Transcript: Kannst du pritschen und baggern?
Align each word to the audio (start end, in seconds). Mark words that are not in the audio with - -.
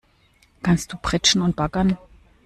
Kannst 0.63 0.91
du 0.91 0.97
pritschen 0.97 1.43
und 1.43 1.55
baggern? 1.55 1.95